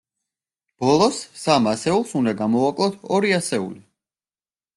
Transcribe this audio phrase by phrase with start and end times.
[0.85, 3.79] ბოლოს, სამ ასეულს უნდა გამოვაკლოთ ორი ასეული.